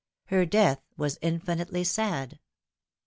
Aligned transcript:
"Her 0.31 0.47
death 0.47 0.81
was 0.97 1.19
infinitely 1.21 1.83
sad." 1.83 2.39